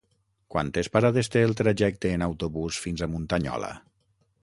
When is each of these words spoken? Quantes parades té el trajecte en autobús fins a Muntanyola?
Quantes 0.53 0.89
parades 0.95 1.29
té 1.35 1.43
el 1.49 1.53
trajecte 1.61 2.15
en 2.15 2.25
autobús 2.31 2.83
fins 2.87 3.05
a 3.09 3.13
Muntanyola? 3.17 3.71